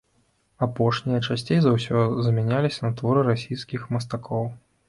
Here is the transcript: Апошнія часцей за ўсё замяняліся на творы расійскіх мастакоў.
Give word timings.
Апошнія 0.65 1.19
часцей 1.27 1.59
за 1.65 1.75
ўсё 1.75 2.01
замяняліся 2.29 2.81
на 2.89 2.93
творы 3.03 3.29
расійскіх 3.31 3.89
мастакоў. 3.99 4.53